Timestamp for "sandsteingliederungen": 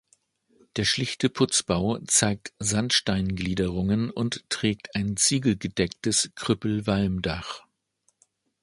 2.57-4.09